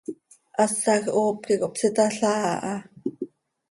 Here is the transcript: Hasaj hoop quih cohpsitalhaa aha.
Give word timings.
Hasaj 0.57 0.97
hoop 1.13 1.37
quih 1.45 1.59
cohpsitalhaa 1.61 2.43
aha. 2.57 2.75